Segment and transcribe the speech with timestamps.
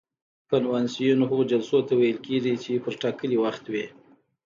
[0.49, 3.85] کنوانسیون هغو جلسو ته ویل کیږي چې په ټاکلي وخت وي.